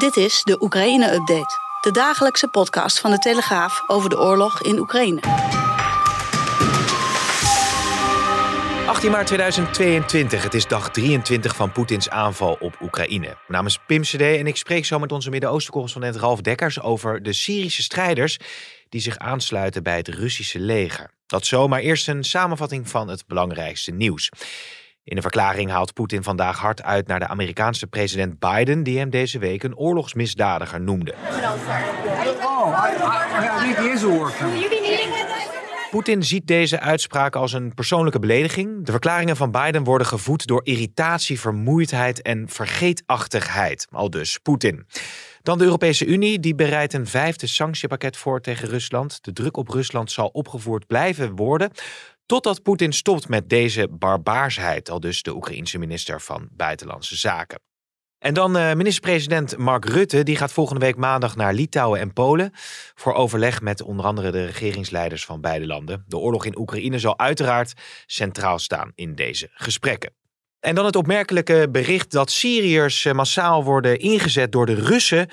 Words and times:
Dit 0.00 0.16
is 0.16 0.42
de 0.42 0.62
Oekraïne-update. 0.62 1.58
De 1.80 1.90
dagelijkse 1.90 2.48
podcast 2.48 3.00
van 3.00 3.10
de 3.10 3.18
Telegraaf 3.18 3.82
over 3.86 4.10
de 4.10 4.18
oorlog 4.18 4.62
in 4.62 4.78
Oekraïne. 4.78 5.20
18 8.86 9.10
maart 9.10 9.26
2022. 9.26 10.42
Het 10.42 10.54
is 10.54 10.66
dag 10.66 10.90
23 10.90 11.56
van 11.56 11.72
Poetins 11.72 12.08
aanval 12.10 12.56
op 12.60 12.76
Oekraïne. 12.80 13.26
Mijn 13.26 13.36
naam 13.46 13.66
is 13.66 13.78
Pim 13.86 14.02
CD 14.02 14.20
en 14.20 14.46
ik 14.46 14.56
spreek 14.56 14.84
zo 14.84 14.98
met 14.98 15.12
onze 15.12 15.30
Midden-Oosten-correspondent 15.30 16.16
Ralf 16.16 16.40
Dekkers 16.40 16.80
over 16.80 17.22
de 17.22 17.32
Syrische 17.32 17.82
strijders 17.82 18.38
die 18.88 19.00
zich 19.00 19.18
aansluiten 19.18 19.82
bij 19.82 19.96
het 19.96 20.08
Russische 20.08 20.58
leger. 20.58 21.10
Dat 21.26 21.46
zomaar 21.46 21.80
eerst 21.80 22.08
een 22.08 22.24
samenvatting 22.24 22.88
van 22.88 23.08
het 23.08 23.26
belangrijkste 23.26 23.92
nieuws. 23.92 24.30
In 25.04 25.16
een 25.16 25.22
verklaring 25.22 25.70
haalt 25.70 25.92
Poetin 25.92 26.22
vandaag 26.22 26.58
hard 26.58 26.82
uit 26.82 27.06
naar 27.06 27.18
de 27.18 27.28
Amerikaanse 27.28 27.86
president 27.86 28.38
Biden, 28.38 28.82
die 28.82 28.98
hem 28.98 29.10
deze 29.10 29.38
week 29.38 29.62
een 29.62 29.76
oorlogsmisdadiger 29.76 30.80
noemde. 30.80 31.14
Poetin 35.90 36.22
ziet 36.22 36.46
deze 36.46 36.80
uitspraak 36.80 37.36
als 37.36 37.52
een 37.52 37.74
persoonlijke 37.74 38.18
belediging. 38.18 38.84
De 38.84 38.90
verklaringen 38.90 39.36
van 39.36 39.50
Biden 39.50 39.84
worden 39.84 40.06
gevoed 40.06 40.46
door 40.46 40.60
irritatie, 40.64 41.40
vermoeidheid 41.40 42.22
en 42.22 42.48
vergeetachtigheid. 42.48 43.86
Al 43.90 44.10
dus 44.10 44.38
Poetin. 44.38 44.86
Dan 45.42 45.58
de 45.58 45.64
Europese 45.64 46.06
Unie, 46.06 46.40
die 46.40 46.54
bereidt 46.54 46.92
een 46.92 47.06
vijfde 47.06 47.46
sanctiepakket 47.46 48.16
voor 48.16 48.40
tegen 48.40 48.68
Rusland. 48.68 49.24
De 49.24 49.32
druk 49.32 49.56
op 49.56 49.68
Rusland 49.68 50.10
zal 50.10 50.28
opgevoerd 50.28 50.86
blijven 50.86 51.36
worden. 51.36 51.70
Totdat 52.30 52.62
Poetin 52.62 52.92
stopt 52.92 53.28
met 53.28 53.48
deze 53.48 53.88
barbaarsheid, 53.88 54.90
al 54.90 55.00
dus 55.00 55.22
de 55.22 55.34
Oekraïense 55.34 55.78
minister 55.78 56.20
van 56.20 56.48
Buitenlandse 56.52 57.16
Zaken. 57.16 57.60
En 58.18 58.34
dan 58.34 58.56
uh, 58.56 58.72
minister-president 58.72 59.56
Mark 59.56 59.84
Rutte, 59.84 60.22
die 60.22 60.36
gaat 60.36 60.52
volgende 60.52 60.80
week 60.80 60.96
maandag 60.96 61.36
naar 61.36 61.54
Litouwen 61.54 62.00
en 62.00 62.12
Polen 62.12 62.50
voor 62.94 63.14
overleg 63.14 63.60
met 63.60 63.82
onder 63.82 64.04
andere 64.04 64.30
de 64.30 64.44
regeringsleiders 64.44 65.24
van 65.24 65.40
beide 65.40 65.66
landen. 65.66 66.04
De 66.06 66.16
oorlog 66.16 66.44
in 66.44 66.58
Oekraïne 66.58 66.98
zal 66.98 67.18
uiteraard 67.18 67.72
centraal 68.06 68.58
staan 68.58 68.92
in 68.94 69.14
deze 69.14 69.48
gesprekken. 69.52 70.19
En 70.60 70.74
dan 70.74 70.84
het 70.84 70.96
opmerkelijke 70.96 71.68
bericht 71.72 72.10
dat 72.10 72.30
Syriërs 72.30 73.04
eh, 73.04 73.12
massaal 73.12 73.64
worden 73.64 73.98
ingezet 73.98 74.52
door 74.52 74.66
de 74.66 74.74
Russen 74.74 75.28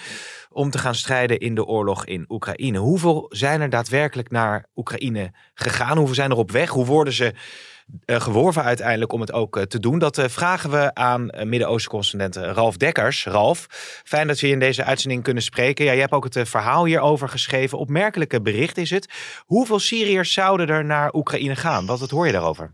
om 0.49 0.69
te 0.69 0.77
gaan 0.77 0.95
strijden 0.95 1.39
in 1.39 1.55
de 1.55 1.65
oorlog 1.65 2.05
in 2.05 2.25
Oekraïne. 2.29 2.77
Hoeveel 2.77 3.25
zijn 3.29 3.61
er 3.61 3.69
daadwerkelijk 3.69 4.31
naar 4.31 4.65
Oekraïne 4.75 5.31
gegaan? 5.53 5.97
Hoeveel 5.97 6.15
zijn 6.15 6.31
er 6.31 6.37
op 6.37 6.51
weg? 6.51 6.69
Hoe 6.69 6.85
worden 6.85 7.13
ze 7.13 7.33
uh, 8.05 8.21
geworven 8.21 8.63
uiteindelijk 8.63 9.11
om 9.11 9.21
het 9.21 9.31
ook 9.31 9.57
uh, 9.57 9.63
te 9.63 9.79
doen? 9.79 9.99
Dat 9.99 10.21
vragen 10.27 10.69
we 10.69 10.93
aan 10.93 11.29
Midden-Oosten-correspondent 11.43 12.35
Ralf 12.35 12.77
Dekkers. 12.77 13.25
Ralf, 13.25 13.67
fijn 14.03 14.27
dat 14.27 14.39
we 14.39 14.47
je 14.47 14.53
in 14.53 14.59
deze 14.59 14.83
uitzending 14.83 15.23
kunnen 15.23 15.43
spreken. 15.43 15.85
Ja, 15.85 15.91
je 15.91 15.99
hebt 15.99 16.11
ook 16.11 16.33
het 16.33 16.49
verhaal 16.49 16.85
hierover 16.85 17.29
geschreven. 17.29 17.77
Opmerkelijke 17.77 18.41
bericht 18.41 18.77
is 18.77 18.89
het. 18.89 19.09
Hoeveel 19.45 19.79
Syriërs 19.79 20.33
zouden 20.33 20.67
er 20.67 20.85
naar 20.85 21.13
Oekraïne 21.13 21.55
gaan? 21.55 21.85
Wat, 21.85 21.99
wat 21.99 22.09
hoor 22.09 22.25
je 22.25 22.31
daarover? 22.31 22.71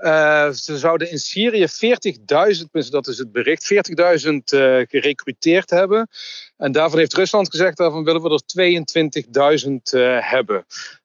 Uh, 0.00 0.50
ze 0.50 0.78
zouden 0.78 1.10
in 1.10 1.18
Syrië 1.18 1.66
40.000, 1.68 2.64
dat 2.90 3.06
is 3.06 3.18
het 3.18 3.32
bericht, 3.32 3.72
40.000 3.74 4.30
uh, 4.30 4.40
gerecruiteerd 4.88 5.70
hebben. 5.70 6.08
En 6.56 6.72
daarvan 6.72 6.98
heeft 6.98 7.14
Rusland 7.14 7.50
gezegd, 7.50 7.76
daarvan 7.76 8.04
willen 8.04 8.22
we 8.22 8.42
er 8.54 9.64
22.000 9.66 9.72
uh, 9.94 10.18
hebben. 10.20 10.56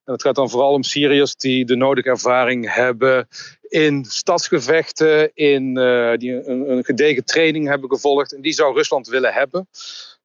En 0.05 0.13
het 0.13 0.21
gaat 0.21 0.35
dan 0.35 0.49
vooral 0.49 0.73
om 0.73 0.83
Syriërs 0.83 1.35
die 1.35 1.65
de 1.65 1.75
nodige 1.75 2.09
ervaring 2.09 2.73
hebben 2.73 3.27
in 3.67 4.05
stadsgevechten, 4.05 5.33
in, 5.33 5.73
die 6.17 6.47
een, 6.47 6.69
een, 6.69 6.83
gedegen 6.83 7.25
training 7.25 7.67
hebben 7.67 7.89
gevolgd. 7.89 8.33
En 8.33 8.41
die 8.41 8.53
zou 8.53 8.75
Rusland 8.75 9.07
willen 9.07 9.33
hebben. 9.33 9.67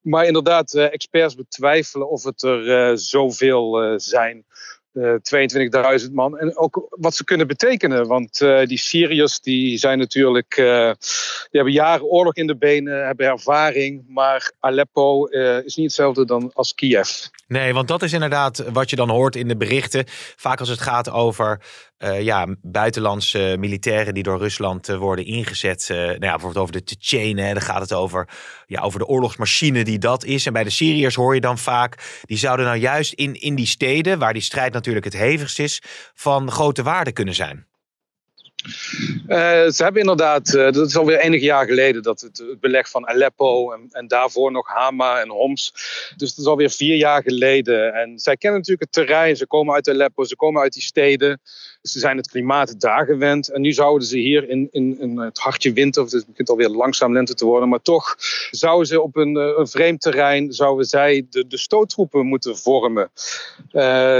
Maar 0.01 0.25
inderdaad, 0.25 0.73
experts 0.73 1.35
betwijfelen 1.35 2.09
of 2.09 2.23
het 2.23 2.43
er 2.43 2.97
zoveel 2.97 3.93
zijn. 3.99 4.45
Uh, 4.93 5.13
22.000 6.03 6.11
man. 6.11 6.37
En 6.37 6.57
ook 6.57 6.87
wat 6.89 7.15
ze 7.15 7.23
kunnen 7.23 7.47
betekenen. 7.47 8.07
Want 8.07 8.41
uh, 8.41 8.65
die 8.65 8.77
Syriërs 8.77 9.39
die 9.39 9.77
zijn 9.77 9.97
natuurlijk. 9.97 10.57
Uh, 10.57 10.65
die 10.65 11.59
hebben 11.59 11.73
jaren 11.73 12.05
oorlog 12.05 12.35
in 12.35 12.47
de 12.47 12.57
benen, 12.57 13.05
hebben 13.05 13.25
ervaring. 13.25 14.03
Maar 14.07 14.51
Aleppo 14.59 15.25
is 15.65 15.75
niet 15.75 15.85
hetzelfde 15.85 16.25
dan 16.25 16.51
als 16.53 16.75
Kiev. 16.75 17.09
Nee, 17.47 17.73
want 17.73 17.87
dat 17.87 18.01
is 18.01 18.13
inderdaad 18.13 18.63
wat 18.73 18.89
je 18.89 18.95
dan 18.95 19.09
hoort 19.09 19.35
in 19.35 19.47
de 19.47 19.57
berichten. 19.57 20.03
Vaak 20.35 20.59
als 20.59 20.69
het 20.69 20.81
gaat 20.81 21.09
over 21.11 21.61
ja, 22.19 22.47
buitenlandse 22.61 23.55
militairen 23.59 24.13
die 24.13 24.23
door 24.23 24.37
Rusland 24.37 24.87
worden 24.87 25.25
ingezet. 25.25 25.85
Nou 25.89 26.09
ja, 26.09 26.17
bijvoorbeeld 26.17 26.57
over 26.57 26.71
de 26.71 26.83
Tsjetsjenen. 26.83 27.53
Dan 27.53 27.63
gaat 27.63 27.81
het 27.81 27.93
over, 27.93 28.27
ja, 28.65 28.81
over 28.81 28.99
de 28.99 29.05
oorlogsmachine 29.05 29.83
die 29.83 29.99
dat 29.99 30.23
is. 30.23 30.45
En 30.45 30.53
bij 30.53 30.63
de 30.63 30.69
Syriërs 30.69 31.15
hoor 31.15 31.35
je 31.35 31.41
dan 31.41 31.57
vaak... 31.57 32.21
die 32.21 32.37
zouden 32.37 32.65
nou 32.65 32.77
juist 32.77 33.13
in, 33.13 33.41
in 33.41 33.55
die 33.55 33.65
steden... 33.65 34.19
waar 34.19 34.33
die 34.33 34.41
strijd 34.41 34.73
natuurlijk 34.81 35.05
het 35.05 35.23
hevigst 35.23 35.59
is... 35.59 35.81
van 36.13 36.51
grote 36.51 36.83
waarde 36.83 37.11
kunnen 37.11 37.35
zijn. 37.35 37.70
Uh, 38.63 39.37
ze 39.69 39.83
hebben 39.83 40.01
inderdaad, 40.01 40.53
uh, 40.53 40.71
dat 40.71 40.87
is 40.87 40.97
alweer 40.97 41.19
enige 41.19 41.45
jaar 41.45 41.65
geleden, 41.65 42.03
dat 42.03 42.21
het, 42.21 42.37
het 42.37 42.59
beleg 42.59 42.89
van 42.89 43.07
Aleppo 43.07 43.71
en, 43.71 43.87
en, 43.91 44.07
daarvoor 44.07 44.51
nog 44.51 44.67
Hama 44.67 45.21
en 45.21 45.29
Homs. 45.29 45.73
Dus 46.17 46.29
dat 46.29 46.37
is 46.37 46.45
alweer 46.45 46.69
vier 46.69 46.95
jaar 46.95 47.23
geleden. 47.23 47.93
En 47.93 48.19
zij 48.19 48.37
kennen 48.37 48.59
natuurlijk 48.59 48.91
het 48.93 49.05
terrein, 49.05 49.35
ze 49.35 49.47
komen 49.47 49.73
uit 49.73 49.89
Aleppo, 49.89 50.23
ze 50.23 50.35
komen 50.35 50.61
uit 50.61 50.73
die 50.73 50.81
steden. 50.81 51.41
Ze 51.81 51.99
zijn 51.99 52.17
het 52.17 52.29
klimaat 52.29 52.79
daar 52.79 53.05
gewend. 53.05 53.47
En 53.47 53.61
nu 53.61 53.71
zouden 53.71 54.07
ze 54.07 54.17
hier 54.17 54.49
in, 54.49 54.67
in, 54.71 55.17
het 55.19 55.39
hartje 55.39 55.73
winter, 55.73 56.03
of 56.03 56.11
het 56.11 56.25
begint 56.27 56.49
alweer 56.49 56.69
langzaam 56.69 57.13
lente 57.13 57.33
te 57.33 57.45
worden, 57.45 57.69
maar 57.69 57.81
toch 57.81 58.15
zouden 58.51 58.87
ze 58.87 59.01
op 59.01 59.15
een, 59.15 59.35
een 59.35 59.67
vreemd 59.67 60.01
terrein, 60.01 60.53
zouden 60.53 60.85
zij 60.85 61.25
de, 61.29 61.47
de 61.47 61.57
stoottroepen 61.57 62.25
moeten 62.25 62.57
vormen. 62.57 63.11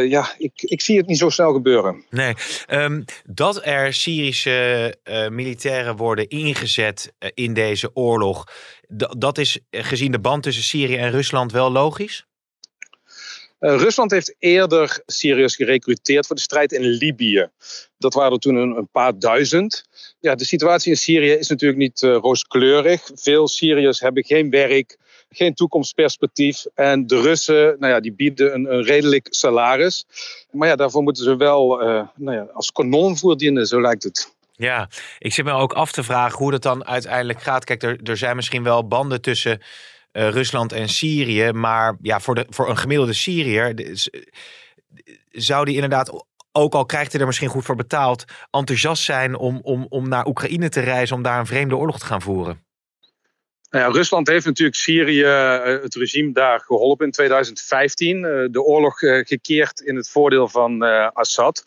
Ja, 0.08 0.34
ik, 0.38 0.52
ik 0.56 0.82
zie 0.82 0.98
het 0.98 1.08
niet 1.08 1.18
zo 1.18 1.30
snel 1.30 1.54
gebeuren. 1.54 2.04
Nee, 2.10 2.34
um, 2.70 3.06
dat 3.26 3.66
er 3.66 3.94
Uh, 4.32 5.28
militairen 5.28 5.96
worden 5.96 6.28
ingezet 6.28 7.14
uh, 7.20 7.30
in 7.34 7.54
deze 7.54 7.96
oorlog, 7.96 8.44
dat 9.18 9.38
is 9.38 9.60
gezien 9.72 10.12
de 10.12 10.20
band 10.20 10.44
tussen 10.44 10.64
Syrië 10.64 10.98
en 10.98 11.12
Rusland 11.12 11.52
wel 11.52 11.72
logisch? 11.72 12.26
Rusland 13.60 14.12
heeft 14.12 14.36
eerder 14.40 15.02
Syriërs 15.06 15.56
gerecruiteerd 15.56 16.28
voor 16.28 16.36
de 16.36 16.42
strijd 16.42 16.72
in 16.72 16.82
Libië. 16.82 17.48
Dat 17.98 18.14
waren 18.14 18.32
er 18.32 18.40
toen 18.40 18.56
een, 18.56 18.78
een 18.78 18.90
paar 18.92 19.20
duizend. 19.20 19.84
Ja, 20.20 20.36
de 20.36 20.46
situatie 20.46 20.92
in 20.92 20.98
Syrië 20.98 21.32
is 21.32 21.48
natuurlijk 21.48 21.80
niet 21.80 22.02
rooskleurig. 22.02 23.10
Veel 23.14 23.48
Syriërs 23.48 24.00
hebben 24.00 24.26
geen 24.26 24.50
werk, 24.50 24.98
geen 25.32 25.54
toekomstperspectief. 25.54 26.66
En 26.76 27.08
de 27.08 27.22
Russen, 27.22 27.76
nou 27.80 27.94
ja, 27.94 28.00
die 28.00 28.14
bieden 28.14 28.54
een, 28.54 28.74
een 28.74 28.84
redelijk 28.84 29.28
salaris. 29.30 30.06
Maar 30.52 30.68
ja, 30.68 30.76
daarvoor 30.76 31.04
moeten 31.04 31.24
ze 31.24 31.36
wel 31.36 31.82
uh, 31.82 32.08
nou 32.16 32.38
ja, 32.38 32.48
als 32.54 32.72
kanonvoer 32.72 33.38
dienen, 33.38 33.68
zo 33.68 33.82
lijkt 33.82 34.04
het. 34.04 34.34
Ja, 34.52 34.90
ik 35.20 35.34
zit 35.34 35.46
me 35.46 35.52
ook 35.52 35.74
af 35.74 35.92
te 35.92 36.04
vragen 36.04 36.38
hoe 36.38 36.52
dat 36.52 36.62
dan 36.62 36.86
uiteindelijk 36.86 37.42
gaat. 37.42 37.64
Kijk, 37.64 37.84
er, 37.84 38.00
er 38.04 38.18
zijn 38.18 38.36
misschien 38.36 38.64
wel 38.64 38.88
banden 38.88 39.22
tussen 39.22 39.60
uh, 40.14 40.30
Rusland 40.30 40.72
en 40.72 40.90
Syrië. 40.90 41.52
Maar 41.52 41.98
ja, 42.02 42.20
voor, 42.20 42.36
de, 42.36 42.46
voor 42.50 42.70
een 42.70 42.78
gemiddelde 42.78 43.14
Syriër 43.14 43.98
zou 45.32 45.66
die 45.66 45.76
inderdaad, 45.76 46.26
ook 46.52 46.74
al 46.74 46.86
krijgt 46.86 47.12
hij 47.12 47.22
er 47.22 47.28
misschien 47.28 47.50
goed 47.50 47.66
voor 47.66 47.76
betaald, 47.76 48.26
enthousiast 48.52 49.04
zijn 49.04 49.36
om, 49.36 49.60
om, 49.62 49.86
om 49.90 50.10
naar 50.10 50.26
Oekraïne 50.28 50.70
te 50.70 50.80
reizen 50.80 51.16
om 51.16 51.22
daar 51.22 51.40
een 51.40 51.46
vreemde 51.46 51.78
oorlog 51.78 52.00
te 52.00 52.06
gaan 52.06 52.22
voeren. 52.22 52.64
Nou 53.72 53.86
ja, 53.86 53.92
Rusland 53.92 54.28
heeft 54.28 54.46
natuurlijk 54.46 54.78
Syrië, 54.78 55.26
het 55.82 55.96
regime 55.96 56.32
daar 56.32 56.60
geholpen 56.60 57.06
in 57.06 57.12
2015. 57.12 58.22
De 58.52 58.62
oorlog 58.62 59.00
gekeerd 59.00 59.80
in 59.80 59.96
het 59.96 60.10
voordeel 60.10 60.48
van 60.48 60.82
Assad. 61.14 61.64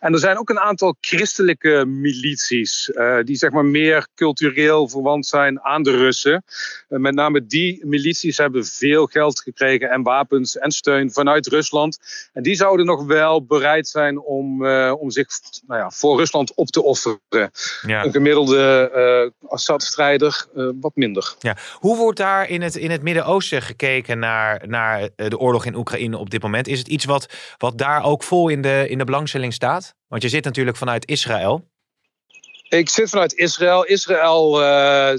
En 0.00 0.12
er 0.12 0.18
zijn 0.18 0.38
ook 0.38 0.50
een 0.50 0.60
aantal 0.60 0.96
christelijke 1.00 1.84
milities 1.86 2.90
die 3.24 3.36
zeg 3.36 3.50
maar 3.50 3.64
meer 3.64 4.06
cultureel 4.14 4.88
verwant 4.88 5.26
zijn 5.26 5.60
aan 5.60 5.82
de 5.82 5.90
Russen. 5.90 6.44
Met 6.88 7.14
name 7.14 7.46
die 7.46 7.86
milities 7.86 8.36
hebben 8.36 8.64
veel 8.66 9.06
geld 9.06 9.40
gekregen 9.40 9.90
en 9.90 10.02
wapens 10.02 10.58
en 10.58 10.70
steun 10.70 11.12
vanuit 11.12 11.46
Rusland. 11.46 11.98
En 12.32 12.42
die 12.42 12.54
zouden 12.54 12.86
nog 12.86 13.04
wel 13.04 13.44
bereid 13.44 13.88
zijn 13.88 14.20
om, 14.20 14.66
om 14.92 15.10
zich 15.10 15.28
nou 15.66 15.80
ja, 15.80 15.90
voor 15.90 16.18
Rusland 16.18 16.54
op 16.54 16.68
te 16.68 16.82
offeren. 16.82 17.20
Ja. 17.86 18.04
Een 18.04 18.12
gemiddelde 18.12 19.32
Assad-strijder 19.46 20.46
wat 20.80 20.96
minder. 20.96 21.34
Ja. 21.42 21.56
Hoe 21.74 21.96
wordt 21.96 22.18
daar 22.18 22.48
in 22.48 22.62
het, 22.62 22.76
in 22.76 22.90
het 22.90 23.02
Midden-Oosten 23.02 23.62
gekeken 23.62 24.18
naar, 24.18 24.62
naar 24.68 25.08
de 25.16 25.38
oorlog 25.38 25.64
in 25.64 25.74
Oekraïne 25.74 26.18
op 26.18 26.30
dit 26.30 26.42
moment? 26.42 26.68
Is 26.68 26.78
het 26.78 26.88
iets 26.88 27.04
wat, 27.04 27.34
wat 27.58 27.78
daar 27.78 28.04
ook 28.04 28.22
vol 28.22 28.48
in 28.48 28.62
de, 28.62 28.86
in 28.88 28.98
de 28.98 29.04
belangstelling 29.04 29.52
staat? 29.52 29.94
Want 30.08 30.22
je 30.22 30.28
zit 30.28 30.44
natuurlijk 30.44 30.76
vanuit 30.76 31.06
Israël. 31.06 31.70
Ik 32.78 32.88
zit 32.88 33.10
vanuit 33.10 33.34
Israël. 33.34 33.84
Israël, 33.84 34.62
uh, 34.62 35.12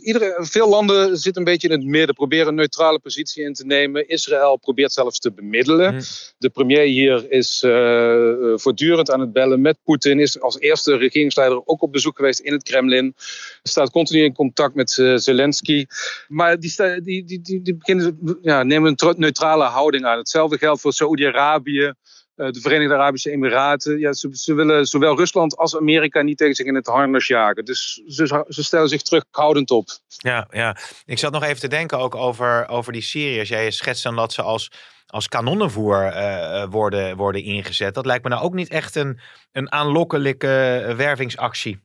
iedere, 0.00 0.36
veel 0.38 0.68
landen 0.68 1.18
zitten 1.18 1.42
een 1.42 1.52
beetje 1.52 1.68
in 1.68 1.74
het 1.74 1.84
midden, 1.84 2.14
proberen 2.14 2.48
een 2.48 2.54
neutrale 2.54 2.98
positie 2.98 3.44
in 3.44 3.52
te 3.52 3.66
nemen. 3.66 4.08
Israël 4.08 4.56
probeert 4.56 4.92
zelfs 4.92 5.18
te 5.18 5.32
bemiddelen. 5.32 5.94
Mhm. 5.94 6.02
De 6.38 6.50
premier 6.50 6.84
hier 6.84 7.30
is 7.30 7.62
uh, 7.62 8.52
voortdurend 8.54 9.10
aan 9.10 9.20
het 9.20 9.32
bellen 9.32 9.60
met 9.60 9.78
Poetin. 9.84 10.20
Is 10.20 10.40
als 10.40 10.58
eerste 10.58 10.96
regeringsleider 10.96 11.62
ook 11.64 11.82
op 11.82 11.92
bezoek 11.92 12.16
geweest 12.16 12.40
in 12.40 12.52
het 12.52 12.62
Kremlin. 12.62 13.14
Staat 13.62 13.90
continu 13.90 14.24
in 14.24 14.34
contact 14.34 14.74
met 14.74 14.90
Zelensky. 15.16 15.86
Maar 16.28 16.58
die, 16.58 16.74
die, 17.02 17.24
die, 17.24 17.40
die, 17.40 17.62
die 17.62 17.76
beginnen, 17.76 18.38
ja, 18.42 18.62
nemen 18.62 18.94
een 18.96 19.14
neutrale 19.16 19.64
houding 19.64 20.04
aan. 20.04 20.18
Hetzelfde 20.18 20.58
geldt 20.58 20.80
voor 20.80 20.92
Saoedi-Arabië. 20.92 21.94
Eh, 22.34 22.50
de 22.50 22.60
Verenigde 22.60 22.94
Arabische 22.94 23.30
Emiraten. 23.30 23.98
Ja, 23.98 24.12
ze, 24.12 24.28
ze, 24.32 24.54
willen 24.54 24.86
zowel 24.86 25.16
Rusland 25.16 25.56
als 25.56 25.76
Amerika 25.76 26.22
niet 26.22 26.38
tegen 26.38 26.54
zich 26.54 26.66
in 26.66 26.74
het 26.74 26.86
harnas 26.86 27.26
jagen. 27.26 27.64
Dus 27.64 28.02
ze, 28.06 28.44
ze 28.48 28.64
stellen 28.64 28.88
zich 28.88 29.02
terughoudend 29.02 29.70
op. 29.70 29.88
Ja, 30.06 30.46
ja, 30.50 30.76
ik 31.04 31.18
zat 31.18 31.32
nog 31.32 31.42
even 31.42 31.60
te 31.60 31.68
denken 31.68 31.98
ook 31.98 32.14
over, 32.14 32.68
over 32.68 32.92
die 32.92 33.02
Syriërs. 33.02 33.48
Jij 33.48 33.70
schetst 33.70 34.02
dan 34.02 34.16
dat 34.16 34.32
ze 34.32 34.42
als, 34.42 34.70
als 35.06 35.28
kanonnenvoer 35.28 36.06
uh, 36.06 36.64
worden, 36.70 37.16
worden 37.16 37.42
ingezet. 37.42 37.94
Dat 37.94 38.06
lijkt 38.06 38.24
me 38.24 38.30
nou 38.30 38.42
ook 38.42 38.54
niet 38.54 38.68
echt 38.68 38.94
een, 38.94 39.20
een 39.52 39.72
aanlokkelijke 39.72 40.94
wervingsactie. 40.96 41.80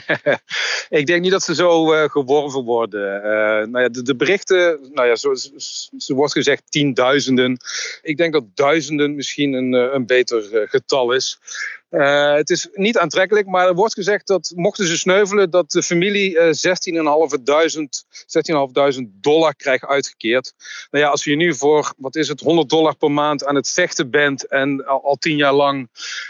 ik 1.00 1.06
denk 1.06 1.22
niet 1.22 1.30
dat 1.30 1.42
ze 1.42 1.54
zo 1.54 1.92
uh, 1.92 2.08
geworven 2.08 2.64
worden. 2.64 3.16
Uh, 3.16 3.66
nou 3.66 3.80
ja, 3.80 3.88
de, 3.88 4.16
berichten, 4.16 4.78
nou 4.92 5.08
ja, 5.08 5.16
zo, 5.16 5.34
zo, 5.96 6.14
wordt 6.14 6.32
gezegd 6.32 6.62
tienduizenden. 6.68 7.56
Ik 8.02 8.16
denk 8.16 8.32
dat 8.32 8.56
duizenden 8.56 9.14
misschien 9.14 9.52
een, 9.52 9.74
eh, 9.74 9.92
een 9.92 10.06
beter 10.06 10.68
getal 10.68 11.12
is. 11.12 11.38
Uh, 11.92 12.34
het 12.34 12.50
is 12.50 12.68
niet 12.72 12.98
aantrekkelijk, 12.98 13.46
maar 13.46 13.66
er 13.66 13.74
wordt 13.74 13.94
gezegd 13.94 14.26
dat 14.26 14.52
mochten 14.54 14.86
ze 14.86 14.98
sneuvelen, 14.98 15.50
dat 15.50 15.70
de 15.70 15.82
familie 15.82 16.34
uh, 16.34 16.44
16.500 18.98 19.20
dollar 19.20 19.54
krijgt 19.54 19.86
uitgekeerd. 19.86 20.54
Nou 20.90 21.04
ja, 21.04 21.10
als 21.10 21.24
je 21.24 21.36
nu 21.36 21.54
voor, 21.54 21.94
wat 21.96 22.16
is 22.16 22.28
het, 22.28 22.40
100 22.40 22.68
dollar 22.68 22.96
per 22.96 23.10
maand 23.10 23.44
aan 23.44 23.54
het 23.54 23.70
vechten 23.70 24.10
bent 24.10 24.46
en 24.46 24.86
al, 24.86 25.04
al 25.04 25.16
tien 25.16 25.36
jaar 25.36 25.52
lang. 25.52 25.88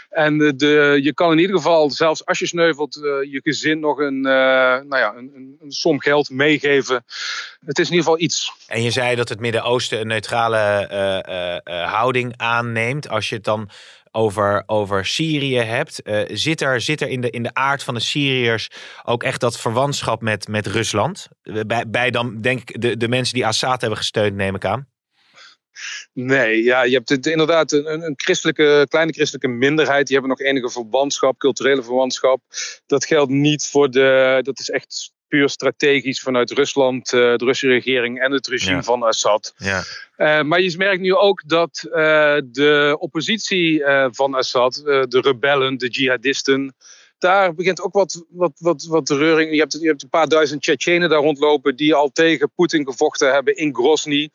En 0.09 0.37
de, 0.37 0.99
je 1.01 1.13
kan 1.13 1.31
in 1.31 1.39
ieder 1.39 1.55
geval, 1.55 1.89
zelfs 1.89 2.25
als 2.25 2.39
je 2.39 2.47
sneuvelt, 2.47 2.95
uh, 2.95 3.03
je 3.03 3.39
gezin 3.43 3.79
nog 3.79 3.97
een, 3.97 4.21
nou 4.21 4.97
ja, 4.97 5.13
een, 5.15 5.57
een, 5.61 5.71
som 5.71 5.99
geld 5.99 6.29
meegeven. 6.29 7.05
Het 7.65 7.79
is 7.79 7.89
in 7.89 7.95
ieder 7.95 8.05
geval 8.05 8.19
iets. 8.19 8.51
En 8.67 8.83
je 8.83 8.91
zei 8.91 9.15
dat 9.15 9.29
het 9.29 9.39
Midden-Oosten 9.39 9.99
een 9.99 10.07
neutrale 10.07 11.61
houding 11.65 12.33
aanneemt. 12.37 13.09
Als 13.09 13.29
je 13.29 13.35
het 13.35 13.43
dan 13.43 13.69
over, 14.13 14.63
over 14.65 15.05
Syrië 15.05 15.57
hebt. 15.57 16.01
Uh, 16.03 16.21
zit 16.27 16.61
er, 16.61 16.81
zit 16.81 17.01
er 17.01 17.07
in, 17.07 17.21
de, 17.21 17.29
in 17.29 17.43
de 17.43 17.53
aard 17.53 17.83
van 17.83 17.93
de 17.93 17.99
Syriërs 17.99 18.69
ook 19.03 19.23
echt 19.23 19.41
dat 19.41 19.59
verwantschap 19.59 20.21
met, 20.21 20.47
met 20.47 20.67
Rusland? 20.67 21.27
Bij, 21.67 21.89
bij 21.89 22.11
dan, 22.11 22.41
denk 22.41 22.59
ik, 22.59 22.81
de, 22.81 22.97
de 22.97 23.07
mensen 23.07 23.33
die 23.33 23.45
Assad 23.45 23.81
hebben 23.81 23.99
gesteund, 23.99 24.35
neem 24.35 24.55
ik 24.55 24.65
aan. 24.65 24.91
Nee, 26.13 26.63
ja, 26.63 26.83
je 26.83 26.95
hebt 26.95 27.09
het, 27.09 27.25
inderdaad 27.25 27.71
een, 27.71 28.03
een 28.03 28.13
christelijke, 28.15 28.85
kleine 28.89 29.11
christelijke 29.11 29.47
minderheid. 29.47 30.07
Die 30.07 30.17
hebben 30.17 30.37
nog 30.37 30.47
enige 30.47 30.69
verwantschap, 30.69 31.37
culturele 31.37 31.83
verwantschap. 31.83 32.41
Dat 32.85 33.05
geldt 33.05 33.31
niet 33.31 33.67
voor 33.67 33.89
de. 33.89 34.39
Dat 34.41 34.59
is 34.59 34.69
echt 34.69 35.12
puur 35.33 35.49
strategisch 35.49 36.21
vanuit 36.21 36.51
Rusland, 36.51 37.13
uh, 37.13 37.19
de 37.19 37.45
Russische 37.45 37.67
regering 37.67 38.19
en 38.19 38.31
het 38.31 38.47
regime 38.47 38.83
van 38.83 39.03
Assad. 39.03 39.53
Ja. 39.57 39.83
Uh, 40.17 40.41
maar 40.41 40.61
je 40.61 40.77
merkt 40.77 41.01
nu 41.01 41.15
ook 41.15 41.43
dat 41.45 41.83
uh, 41.85 41.93
de 42.45 42.95
oppositie 42.99 43.83
van 44.11 44.33
Assad, 44.33 44.73
de 44.83 45.19
rebellen, 45.21 45.77
de 45.77 45.87
jihadisten, 45.87 46.75
daar 47.17 47.53
begint 47.53 47.81
ook 47.81 47.93
wat, 47.93 48.25
wat, 48.29 48.51
wat, 48.57 48.83
wat 48.83 49.09
reuring. 49.09 49.51
Je 49.51 49.59
hebt, 49.59 49.77
je 49.81 49.87
hebt 49.87 50.03
een 50.03 50.09
paar 50.09 50.27
duizend 50.27 50.61
Tsjetsjenen 50.61 51.09
daar 51.09 51.19
rondlopen 51.19 51.75
die 51.75 51.93
al 51.93 52.09
tegen 52.09 52.51
Poetin 52.55 52.85
gevochten 52.85 53.33
hebben 53.33 53.55
in 53.55 53.75
Grozny. 53.75 54.29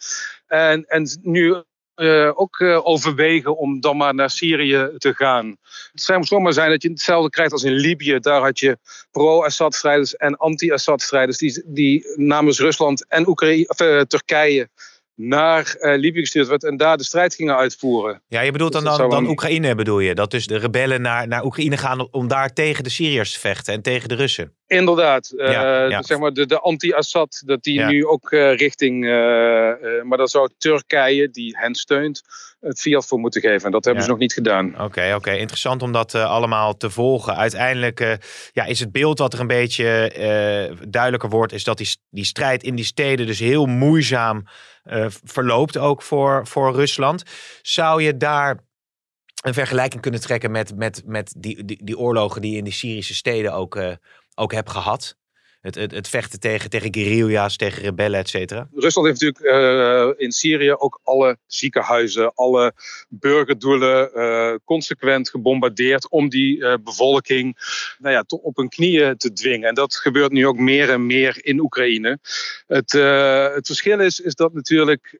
En, 0.46 0.84
en 0.86 1.18
nu 1.22 1.62
uh, 1.98 2.30
ook 2.34 2.58
uh, 2.58 2.86
overwegen 2.86 3.56
om 3.56 3.80
dan 3.80 3.96
maar 3.96 4.14
naar 4.14 4.30
Syrië 4.30 4.90
te 4.98 5.14
gaan. 5.14 5.56
Het 5.92 6.02
zou 6.02 6.24
zomaar 6.24 6.52
zijn 6.52 6.70
dat 6.70 6.82
je 6.82 6.88
hetzelfde 6.88 7.30
krijgt 7.30 7.52
als 7.52 7.62
in 7.62 7.72
Libië. 7.72 8.18
Daar 8.18 8.40
had 8.40 8.58
je 8.58 8.78
pro-Assad-strijders 9.10 10.16
en 10.16 10.36
anti-Assad-strijders 10.36 11.38
die, 11.38 11.62
die 11.66 12.04
namens 12.16 12.58
Rusland 12.58 13.06
en 13.08 13.28
Oekraïne, 13.28 13.68
of, 13.68 13.80
uh, 13.80 14.00
Turkije 14.00 14.68
naar 15.14 15.76
Libië 15.78 16.20
gestuurd 16.20 16.48
werd 16.48 16.64
en 16.64 16.76
daar 16.76 16.96
de 16.96 17.04
strijd 17.04 17.34
gingen 17.34 17.56
uitvoeren. 17.56 18.22
Ja, 18.28 18.40
je 18.40 18.52
bedoelt 18.52 18.72
dan, 18.72 18.84
dus 18.84 18.96
dan, 18.96 19.10
dan 19.10 19.28
Oekraïne 19.28 19.74
bedoel 19.74 20.00
je? 20.00 20.14
Dat 20.14 20.30
dus 20.30 20.46
de 20.46 20.58
rebellen 20.58 21.00
naar, 21.00 21.28
naar 21.28 21.44
Oekraïne 21.44 21.76
gaan 21.76 22.12
om 22.12 22.28
daar 22.28 22.52
tegen 22.52 22.84
de 22.84 22.90
Syriërs 22.90 23.32
te 23.32 23.38
vechten 23.38 23.74
en 23.74 23.82
tegen 23.82 24.08
de 24.08 24.14
Russen? 24.14 24.57
Inderdaad. 24.68 25.32
Uh, 25.36 26.00
Zeg 26.00 26.18
maar 26.18 26.32
de, 26.32 26.46
de 26.46 26.60
anti-Assad, 26.60 27.42
dat 27.46 27.62
die 27.62 27.80
nu 27.80 28.06
ook 28.06 28.32
uh, 28.32 28.56
richting... 28.56 29.04
maar 30.04 30.18
dan 30.18 30.28
zou 30.28 30.50
Turkije, 30.58 31.30
die 31.30 31.56
hen 31.58 31.74
steunt, 31.74 32.22
het 32.60 32.80
fiat 32.80 33.06
voor 33.06 33.18
moeten 33.18 33.40
geven. 33.40 33.64
En 33.64 33.70
dat 33.70 33.84
hebben 33.84 34.02
ze 34.02 34.10
nog 34.10 34.18
niet 34.18 34.32
gedaan. 34.32 34.80
Oké, 34.80 35.14
oké. 35.14 35.30
Interessant 35.30 35.82
om 35.82 35.92
dat 35.92 36.14
allemaal 36.14 36.76
te 36.76 36.90
volgen. 36.90 37.36
Uiteindelijk 37.36 38.18
ja, 38.52 38.64
is 38.64 38.80
het 38.80 38.92
beeld 38.92 39.18
wat 39.18 39.32
er 39.32 39.40
een 39.40 39.46
beetje 39.46 40.76
duidelijker 40.88 41.30
wordt... 41.30 41.52
is 41.52 41.64
dat 41.64 41.78
die, 41.78 41.96
die 42.10 42.24
strijd 42.24 42.62
in 42.62 42.74
die 42.74 42.84
steden 42.84 43.26
dus 43.26 43.38
heel 43.38 43.66
moeizaam 43.66 44.46
uh, 44.84 45.06
verloopt 45.24 45.76
ook 45.76 46.02
voor, 46.02 46.46
voor 46.46 46.74
Rusland. 46.74 47.22
Zou 47.62 48.02
je 48.02 48.16
daar 48.16 48.66
een 49.42 49.54
vergelijking 49.54 50.02
kunnen 50.02 50.20
trekken 50.20 50.50
met, 50.50 50.76
met, 50.76 51.02
met 51.06 51.34
die, 51.38 51.64
die, 51.64 51.84
die 51.84 51.98
oorlogen 51.98 52.40
die 52.42 52.56
in 52.56 52.64
die 52.64 52.72
Syrische 52.72 53.14
steden 53.14 53.52
ook, 53.52 53.76
uh, 53.76 53.92
ook 54.38 54.52
hebt 54.52 54.70
gehad? 54.70 55.16
Het, 55.60 55.74
het, 55.74 55.90
het, 55.90 56.08
vechten 56.08 56.40
tegen, 56.40 56.70
tegen 56.70 56.94
guerrilla's, 56.94 57.56
tegen 57.56 57.82
rebellen, 57.82 58.20
et 58.20 58.28
cetera? 58.28 58.68
Rusland 58.74 59.06
heeft 59.06 59.20
natuurlijk 59.20 59.54
uh, 59.54 60.24
in 60.24 60.32
Syrië 60.32 60.72
ook 60.72 61.00
alle 61.02 61.38
ziekenhuizen, 61.46 62.34
alle 62.34 62.72
burgerdoelen 63.08 64.10
uh, 64.14 64.54
consequent 64.64 65.30
gebombardeerd 65.30 66.08
om 66.10 66.28
die 66.28 66.56
uh, 66.56 66.74
bevolking 66.84 67.56
nou 67.98 68.14
ja, 68.14 68.24
op 68.26 68.56
hun 68.56 68.68
knieën 68.68 69.16
te 69.16 69.32
dwingen. 69.32 69.68
En 69.68 69.74
dat 69.74 69.96
gebeurt 69.96 70.32
nu 70.32 70.46
ook 70.46 70.58
meer 70.58 70.90
en 70.90 71.06
meer 71.06 71.38
in 71.44 71.60
Oekraïne. 71.60 72.18
Het, 72.66 72.92
het 73.54 73.66
verschil 73.66 74.00
is, 74.00 74.20
is 74.20 74.34
dat 74.34 74.52
natuurlijk 74.52 75.16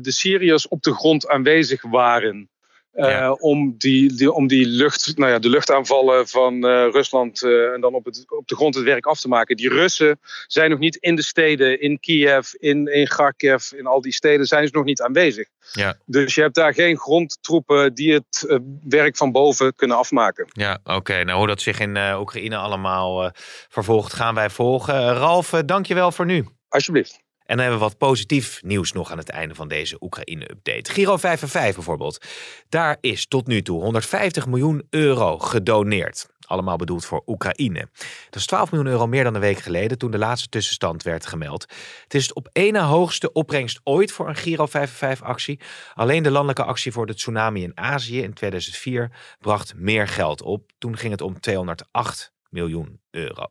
de 0.00 0.12
Syriërs 0.12 0.68
op 0.68 0.82
de 0.82 0.94
grond 0.94 1.28
aanwezig 1.28 1.82
waren. 1.82 2.48
Uh, 2.94 3.32
om, 3.38 3.74
die, 3.78 4.14
die, 4.14 4.32
om 4.32 4.46
die 4.46 4.66
lucht, 4.66 5.16
nou 5.16 5.30
ja, 5.30 5.38
de 5.38 5.48
luchtaanvallen 5.48 6.28
van 6.28 6.54
uh, 6.54 6.88
Rusland 6.90 7.42
uh, 7.42 7.72
en 7.72 7.80
dan 7.80 7.94
op, 7.94 8.04
het, 8.04 8.24
op 8.28 8.48
de 8.48 8.54
grond 8.54 8.74
het 8.74 8.84
werk 8.84 9.06
af 9.06 9.20
te 9.20 9.28
maken. 9.28 9.56
Die 9.56 9.68
Russen 9.68 10.20
zijn 10.46 10.70
nog 10.70 10.78
niet 10.78 10.96
in 10.96 11.16
de 11.16 11.22
steden, 11.22 11.80
in 11.80 12.00
Kiev, 12.00 12.52
in, 12.52 12.86
in 12.86 13.06
Kharkiv, 13.06 13.72
in 13.72 13.86
al 13.86 14.00
die 14.00 14.12
steden 14.12 14.46
zijn 14.46 14.66
ze 14.66 14.76
nog 14.76 14.84
niet 14.84 15.02
aanwezig. 15.02 15.48
Ja. 15.72 15.96
Dus 16.06 16.34
je 16.34 16.40
hebt 16.40 16.54
daar 16.54 16.74
geen 16.74 16.98
grondtroepen 16.98 17.94
die 17.94 18.12
het 18.12 18.60
werk 18.88 19.16
van 19.16 19.32
boven 19.32 19.74
kunnen 19.74 19.96
afmaken. 19.96 20.48
Ja, 20.52 20.78
oké. 20.84 21.24
Nou, 21.24 21.38
hoe 21.38 21.46
dat 21.46 21.60
zich 21.60 21.80
in 21.80 21.96
Oekraïne 21.96 22.56
allemaal 22.56 23.32
vervolgt, 23.68 24.12
gaan 24.12 24.34
wij 24.34 24.50
volgen. 24.50 25.14
Ralf, 25.14 25.50
dankjewel 25.50 26.12
voor 26.12 26.26
nu. 26.26 26.46
Alsjeblieft. 26.68 27.20
En 27.50 27.56
dan 27.56 27.64
hebben 27.64 27.82
we 27.84 27.90
wat 27.90 27.98
positief 27.98 28.62
nieuws 28.62 28.92
nog 28.92 29.10
aan 29.10 29.18
het 29.18 29.28
einde 29.28 29.54
van 29.54 29.68
deze 29.68 29.96
Oekraïne-update. 30.00 30.92
Giro 30.92 31.16
5 31.16 31.42
en 31.42 31.48
5 31.48 31.74
bijvoorbeeld. 31.74 32.26
Daar 32.68 32.96
is 33.00 33.26
tot 33.26 33.46
nu 33.46 33.62
toe 33.62 33.82
150 33.82 34.46
miljoen 34.46 34.86
euro 34.90 35.38
gedoneerd. 35.38 36.28
Allemaal 36.46 36.76
bedoeld 36.76 37.04
voor 37.04 37.22
Oekraïne. 37.26 37.88
Dat 38.24 38.40
is 38.40 38.46
12 38.46 38.70
miljoen 38.70 38.90
euro 38.90 39.06
meer 39.06 39.24
dan 39.24 39.34
een 39.34 39.40
week 39.40 39.58
geleden 39.58 39.98
toen 39.98 40.10
de 40.10 40.18
laatste 40.18 40.48
tussenstand 40.48 41.02
werd 41.02 41.26
gemeld. 41.26 41.62
Het 42.02 42.14
is 42.14 42.22
het 42.22 42.34
op 42.34 42.48
ene 42.52 42.80
hoogste 42.80 43.32
opbrengst 43.32 43.80
ooit 43.84 44.12
voor 44.12 44.28
een 44.28 44.36
Giro 44.36 44.66
5 44.66 45.22
actie. 45.22 45.60
Alleen 45.94 46.22
de 46.22 46.30
landelijke 46.30 46.64
actie 46.64 46.92
voor 46.92 47.06
de 47.06 47.14
tsunami 47.14 47.62
in 47.62 47.76
Azië 47.76 48.22
in 48.22 48.34
2004 48.34 49.10
bracht 49.40 49.74
meer 49.76 50.08
geld 50.08 50.42
op. 50.42 50.70
Toen 50.78 50.96
ging 50.96 51.12
het 51.12 51.20
om 51.20 51.40
208 51.40 52.32
miljoen 52.48 53.00
euro. 53.10 53.46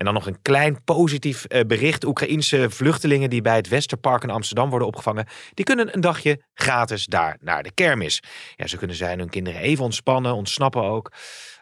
En 0.00 0.06
dan 0.06 0.14
nog 0.14 0.26
een 0.26 0.42
klein 0.42 0.84
positief 0.84 1.44
eh, 1.44 1.66
bericht. 1.66 2.04
Oekraïense 2.04 2.70
vluchtelingen 2.70 3.30
die 3.30 3.42
bij 3.42 3.56
het 3.56 3.68
Westerpark 3.68 4.22
in 4.22 4.30
Amsterdam 4.30 4.70
worden 4.70 4.88
opgevangen, 4.88 5.26
die 5.54 5.64
kunnen 5.64 5.94
een 5.94 6.00
dagje 6.00 6.42
gratis 6.54 7.06
daar 7.06 7.36
naar 7.40 7.62
de 7.62 7.72
kermis. 7.72 8.22
Ja, 8.56 8.66
zo 8.66 8.78
kunnen 8.78 8.96
zij 8.96 9.14
hun 9.14 9.28
kinderen 9.28 9.60
even 9.60 9.84
ontspannen, 9.84 10.34
ontsnappen 10.34 10.82
ook 10.82 11.12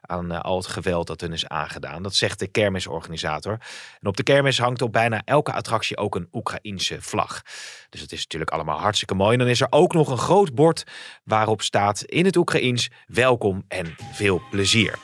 aan 0.00 0.32
uh, 0.32 0.40
al 0.40 0.56
het 0.56 0.66
geweld 0.66 1.06
dat 1.06 1.20
hun 1.20 1.32
is 1.32 1.48
aangedaan. 1.48 2.02
Dat 2.02 2.14
zegt 2.14 2.38
de 2.38 2.46
kermisorganisator. 2.46 3.58
En 4.00 4.08
op 4.08 4.16
de 4.16 4.22
kermis 4.22 4.58
hangt 4.58 4.82
op 4.82 4.92
bijna 4.92 5.22
elke 5.24 5.52
attractie 5.52 5.96
ook 5.96 6.14
een 6.14 6.28
Oekraïense 6.32 6.96
vlag. 7.00 7.42
Dus 7.90 8.00
dat 8.00 8.12
is 8.12 8.22
natuurlijk 8.22 8.50
allemaal 8.50 8.78
hartstikke 8.78 9.14
mooi. 9.14 9.32
En 9.32 9.38
dan 9.38 9.48
is 9.48 9.60
er 9.60 9.66
ook 9.70 9.92
nog 9.92 10.08
een 10.08 10.18
groot 10.18 10.54
bord 10.54 10.84
waarop 11.24 11.62
staat 11.62 12.02
in 12.02 12.24
het 12.24 12.36
Oekraïens 12.36 12.88
welkom 13.06 13.64
en 13.68 13.94
veel 14.12 14.42
plezier. 14.50 14.98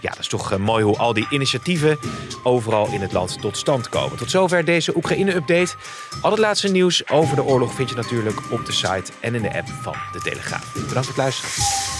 Ja, 0.00 0.10
dat 0.10 0.18
is 0.18 0.28
toch 0.28 0.52
eh, 0.52 0.58
mooi 0.58 0.84
hoe 0.84 0.96
al 0.96 1.12
die 1.12 1.26
initiatieven 1.30 1.98
overal 2.42 2.86
in 2.86 3.00
het 3.00 3.12
land 3.12 3.40
tot 3.40 3.56
stand 3.56 3.88
komen. 3.88 4.16
Tot 4.18 4.30
zover 4.30 4.64
deze 4.64 4.96
Oekraïne-update. 4.96 5.74
Al 6.22 6.30
het 6.30 6.40
laatste 6.40 6.68
nieuws 6.68 7.08
over 7.08 7.36
de 7.36 7.44
oorlog 7.44 7.74
vind 7.74 7.88
je 7.88 7.96
natuurlijk 7.96 8.40
op 8.50 8.66
de 8.66 8.72
site 8.72 9.12
en 9.20 9.34
in 9.34 9.42
de 9.42 9.56
app 9.56 9.68
van 9.68 9.94
De 10.12 10.20
Telegraaf. 10.20 10.72
Bedankt 10.72 10.92
voor 10.92 11.06
het 11.06 11.16
luisteren. 11.16 11.97